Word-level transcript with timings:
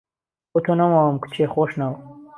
بۆ 0.51 0.59
تۆ 0.65 0.73
نهماوم 0.79 1.15
کچێ 1.23 1.45
خۆشناو 1.53 1.93